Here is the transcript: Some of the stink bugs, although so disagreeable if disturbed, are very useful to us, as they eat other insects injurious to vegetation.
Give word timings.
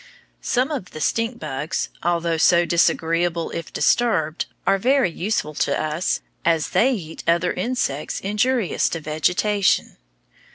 Some 0.41 0.71
of 0.71 0.85
the 0.93 0.99
stink 0.99 1.37
bugs, 1.37 1.89
although 2.01 2.37
so 2.37 2.65
disagreeable 2.65 3.51
if 3.51 3.71
disturbed, 3.71 4.47
are 4.65 4.79
very 4.79 5.11
useful 5.11 5.53
to 5.53 5.79
us, 5.79 6.21
as 6.43 6.69
they 6.71 6.91
eat 6.91 7.23
other 7.27 7.53
insects 7.53 8.19
injurious 8.19 8.89
to 8.89 8.99
vegetation. 8.99 9.97